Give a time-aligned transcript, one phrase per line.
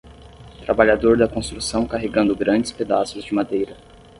[0.65, 3.77] Trabalhador da Construção carregando grandes pedaços de madeira